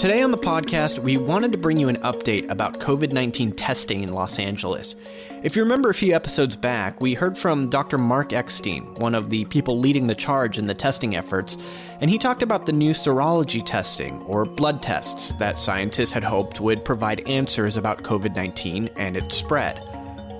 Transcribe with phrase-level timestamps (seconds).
[0.00, 4.02] Today on the podcast, we wanted to bring you an update about COVID 19 testing
[4.02, 4.96] in Los Angeles.
[5.42, 7.98] If you remember a few episodes back, we heard from Dr.
[7.98, 11.58] Marc Eckstein, one of the people leading the charge in the testing efforts,
[12.00, 16.62] and he talked about the new serology testing, or blood tests, that scientists had hoped
[16.62, 19.84] would provide answers about COVID 19 and its spread.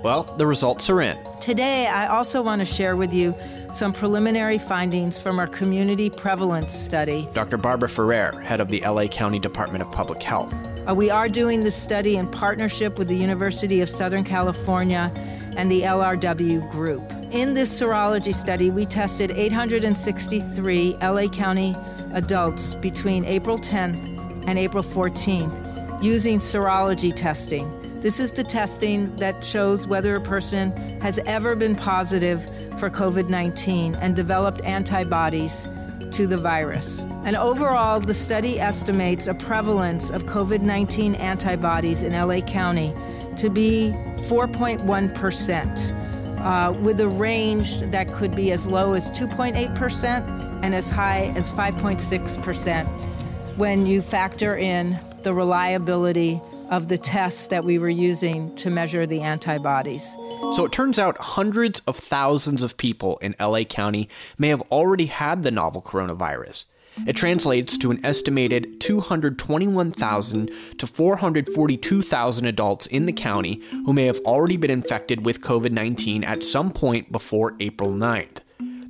[0.03, 1.15] Well, the results are in.
[1.39, 3.35] Today, I also want to share with you
[3.71, 7.27] some preliminary findings from our community prevalence study.
[7.33, 7.57] Dr.
[7.57, 10.53] Barbara Ferrer, head of the LA County Department of Public Health.
[10.87, 15.11] Uh, we are doing this study in partnership with the University of Southern California
[15.55, 17.03] and the LRW Group.
[17.31, 21.75] In this serology study, we tested 863 LA County
[22.13, 27.77] adults between April 10th and April 14th using serology testing.
[28.01, 33.29] This is the testing that shows whether a person has ever been positive for COVID
[33.29, 35.67] 19 and developed antibodies
[36.11, 37.05] to the virus.
[37.23, 42.93] And overall, the study estimates a prevalence of COVID 19 antibodies in LA County
[43.37, 43.93] to be
[44.27, 51.33] 4.1%, uh, with a range that could be as low as 2.8% and as high
[51.35, 52.87] as 5.6%
[53.57, 59.05] when you factor in the reliability of the tests that we were using to measure
[59.05, 60.15] the antibodies.
[60.51, 65.05] So it turns out hundreds of thousands of people in LA County may have already
[65.05, 66.65] had the novel coronavirus.
[67.07, 74.19] It translates to an estimated 221,000 to 442,000 adults in the county who may have
[74.19, 78.39] already been infected with COVID 19 at some point before April 9th.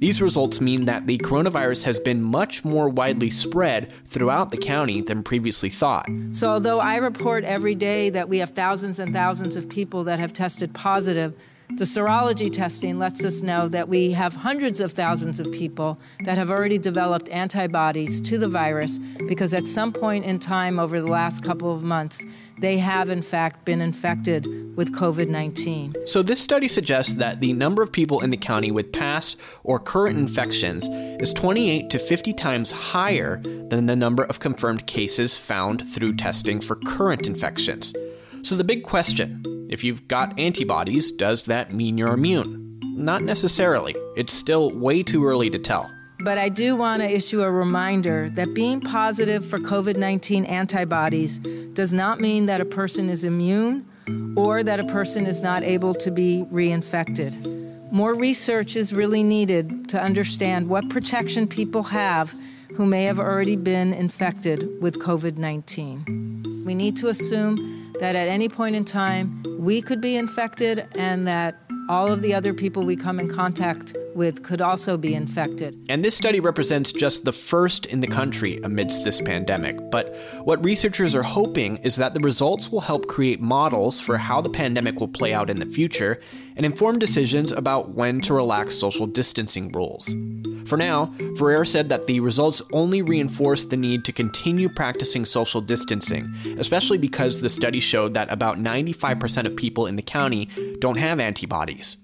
[0.02, 5.00] These results mean that the coronavirus has been much more widely spread throughout the county
[5.00, 6.10] than previously thought.
[6.32, 10.18] So, although I report every day that we have thousands and thousands of people that
[10.18, 11.36] have tested positive,
[11.78, 16.38] the serology testing lets us know that we have hundreds of thousands of people that
[16.38, 21.08] have already developed antibodies to the virus because at some point in time over the
[21.08, 22.24] last couple of months,
[22.60, 24.46] they have in fact been infected
[24.76, 25.96] with COVID 19.
[26.06, 29.80] So, this study suggests that the number of people in the county with past or
[29.80, 30.88] current infections
[31.22, 36.62] is 28 to 50 times higher than the number of confirmed cases found through testing
[36.62, 37.94] for current infections.
[38.44, 42.78] So, the big question if you've got antibodies, does that mean you're immune?
[42.98, 43.96] Not necessarily.
[44.18, 45.90] It's still way too early to tell.
[46.20, 51.40] But I do want to issue a reminder that being positive for COVID 19 antibodies
[51.74, 53.88] does not mean that a person is immune
[54.36, 57.34] or that a person is not able to be reinfected.
[57.92, 62.36] More research is really needed to understand what protection people have
[62.76, 66.64] who may have already been infected with COVID 19.
[66.66, 71.28] We need to assume that at any point in time we could be infected and
[71.28, 71.56] that
[71.88, 75.78] all of the other people we come in contact with could also be infected.
[75.88, 79.78] And this study represents just the first in the country amidst this pandemic.
[79.92, 84.42] But what researchers are hoping is that the results will help create models for how
[84.42, 86.20] the pandemic will play out in the future
[86.56, 90.14] and inform decisions about when to relax social distancing rules.
[90.66, 95.62] For now, Ferrer said that the results only reinforce the need to continue practicing social
[95.62, 100.48] distancing, especially because the study showed that about 95% of people in the county
[100.80, 101.98] don't have antibodies.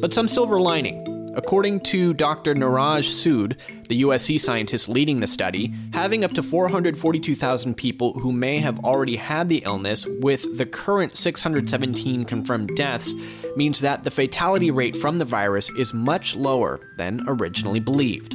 [0.00, 1.09] But some silver lining.
[1.42, 2.54] According to Dr.
[2.54, 3.56] Niraj Sood,
[3.88, 9.16] the USC scientist leading the study, having up to 442,000 people who may have already
[9.16, 13.14] had the illness with the current 617 confirmed deaths
[13.56, 18.34] means that the fatality rate from the virus is much lower than originally believed.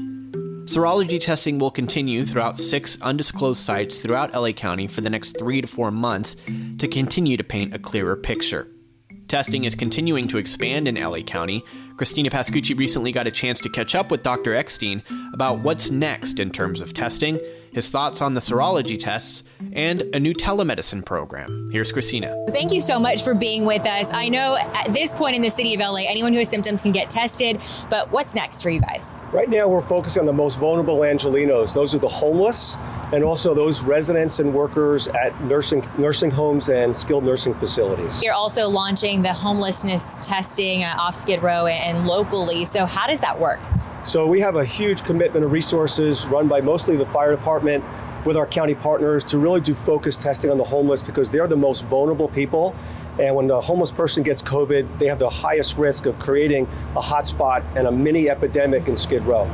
[0.65, 5.61] Serology testing will continue throughout six undisclosed sites throughout LA County for the next three
[5.61, 6.35] to four months
[6.79, 8.67] to continue to paint a clearer picture.
[9.27, 11.63] Testing is continuing to expand in LA County.
[11.97, 14.53] Christina Pascucci recently got a chance to catch up with Dr.
[14.53, 15.01] Eckstein
[15.33, 17.39] about what's next in terms of testing
[17.75, 21.69] his thoughts on the serology tests, and a new telemedicine program.
[21.73, 22.33] Here's Christina.
[22.47, 24.13] Thank you so much for being with us.
[24.13, 26.93] I know at this point in the city of LA, anyone who has symptoms can
[26.93, 29.17] get tested, but what's next for you guys?
[29.33, 31.73] Right now, we're focusing on the most vulnerable Angelenos.
[31.73, 32.77] Those are the homeless
[33.11, 38.23] and also those residents and workers at nursing nursing homes and skilled nursing facilities.
[38.23, 42.65] You're also launching the homelessness testing uh, off Skid Row and locally.
[42.65, 43.59] So, how does that work?
[44.05, 47.83] So we have a huge commitment of resources run by mostly the fire department
[48.23, 51.55] with our county partners to really do focused testing on the homeless because they're the
[51.55, 52.75] most vulnerable people.
[53.19, 57.01] And when the homeless person gets COVID, they have the highest risk of creating a
[57.01, 59.49] hotspot and a mini epidemic in Skid Row.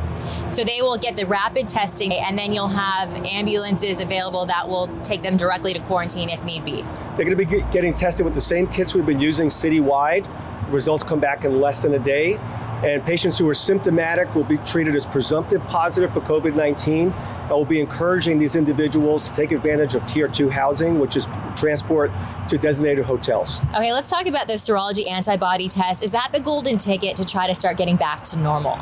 [0.49, 4.89] So they will get the rapid testing, and then you'll have ambulances available that will
[5.01, 6.81] take them directly to quarantine if need be.
[7.15, 10.27] They're going to be getting tested with the same kits we've been using citywide.
[10.71, 12.37] Results come back in less than a day
[12.83, 17.11] And patients who are symptomatic will be treated as presumptive positive for COVID 19.
[17.11, 21.27] And we'll be encouraging these individuals to take advantage of Tier 2 housing, which is
[21.55, 22.11] transport
[22.49, 23.61] to designated hotels.
[23.75, 26.01] Okay, let's talk about the serology antibody test.
[26.01, 28.79] Is that the golden ticket to try to start getting back to normal?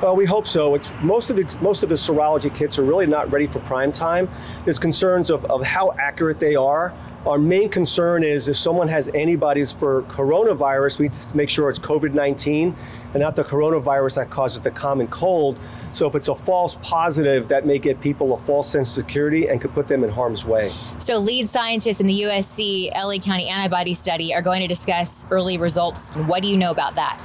[0.00, 0.76] Well, we hope so.
[0.76, 3.92] It's most of the most of the serology kits are really not ready for prime
[3.92, 4.30] time.
[4.64, 6.94] There's concerns of, of how accurate they are.
[7.26, 11.78] Our main concern is if someone has antibodies for coronavirus, we to make sure it's
[11.78, 12.74] COVID 19
[13.12, 15.60] and not the coronavirus that causes the common cold.
[15.92, 19.48] So if it's a false positive, that may get people a false sense of security
[19.48, 20.70] and could put them in harm's way.
[20.98, 25.58] So, lead scientists in the USC LA County antibody study are going to discuss early
[25.58, 26.14] results.
[26.14, 27.22] What do you know about that?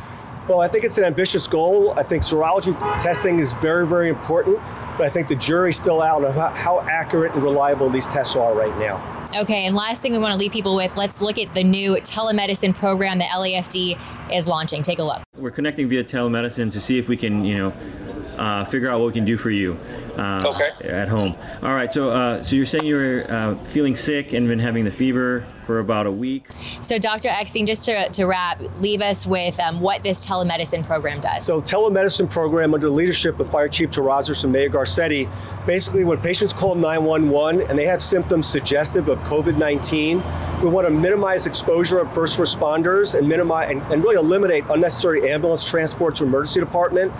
[0.49, 1.97] Well, I think it's an ambitious goal.
[1.97, 4.57] I think serology testing is very, very important,
[4.97, 8.53] but I think the jury's still out on how accurate and reliable these tests are
[8.53, 9.14] right now.
[9.35, 11.95] Okay, and last thing we want to leave people with let's look at the new
[11.95, 13.99] telemedicine program that LAFD
[14.31, 14.81] is launching.
[14.81, 15.21] Take a look.
[15.35, 17.73] We're connecting via telemedicine to see if we can, you know,
[18.37, 19.77] uh, figure out what we can do for you
[20.17, 20.89] uh, okay.
[20.89, 21.35] at home.
[21.61, 24.91] All right, so uh, so you're saying you're uh, feeling sick and been having the
[24.91, 26.45] fever for about a week.
[26.81, 27.29] So, Dr.
[27.29, 31.45] Eckstein, just to, to wrap, leave us with um, what this telemedicine program does.
[31.45, 35.29] So, telemedicine program under the leadership of Fire Chief Terrazas and Mayor Garcetti,
[35.65, 40.93] basically when patients call 911 and they have symptoms suggestive of COVID-19, we want to
[40.93, 46.23] minimize exposure of first responders and minimize and, and really eliminate unnecessary ambulance transport to
[46.23, 47.11] emergency department.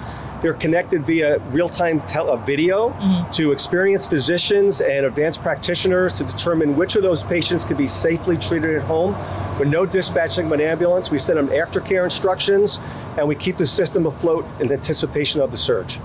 [0.41, 3.31] They're connected via real-time tel- video mm-hmm.
[3.31, 8.37] to experienced physicians and advanced practitioners to determine which of those patients could be safely
[8.37, 9.15] treated at home.
[9.59, 12.79] With no dispatching of an ambulance, we send them aftercare instructions,
[13.17, 15.99] and we keep the system afloat in anticipation of the surge.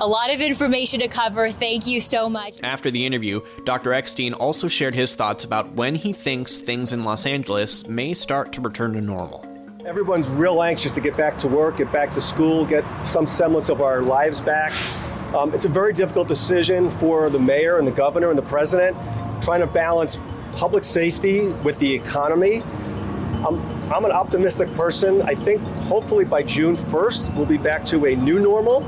[0.00, 1.50] A lot of information to cover.
[1.50, 2.60] Thank you so much.
[2.62, 3.92] After the interview, Dr.
[3.92, 8.52] Eckstein also shared his thoughts about when he thinks things in Los Angeles may start
[8.52, 9.44] to return to normal.
[9.84, 13.70] Everyone's real anxious to get back to work, get back to school, get some semblance
[13.70, 14.72] of our lives back.
[15.34, 18.96] Um, it's a very difficult decision for the mayor and the governor and the president,
[19.42, 20.18] trying to balance
[20.52, 22.62] public safety with the economy.
[23.46, 23.60] I'm,
[23.92, 25.20] I'm an optimistic person.
[25.22, 28.84] I think hopefully by June 1st, we'll be back to a new normal.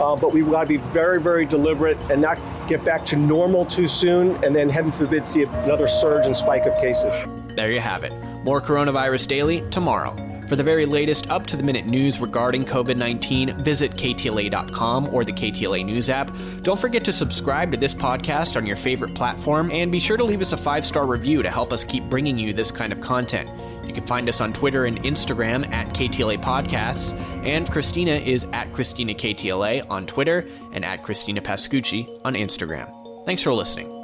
[0.00, 2.38] Uh, but we've got to be very, very deliberate and not
[2.68, 6.66] get back to normal too soon and then, heaven forbid, see another surge and spike
[6.66, 7.14] of cases.
[7.56, 8.12] There you have it.
[8.48, 10.16] More Coronavirus Daily tomorrow.
[10.48, 15.22] For the very latest up to the minute news regarding COVID 19, visit KTLA.com or
[15.22, 16.34] the KTLA News app.
[16.62, 20.24] Don't forget to subscribe to this podcast on your favorite platform and be sure to
[20.24, 23.02] leave us a five star review to help us keep bringing you this kind of
[23.02, 23.50] content.
[23.86, 27.12] You can find us on Twitter and Instagram at KTLA Podcasts,
[27.44, 33.26] and Christina is at Christina KTLA on Twitter and at Christina Pascucci on Instagram.
[33.26, 33.97] Thanks for listening.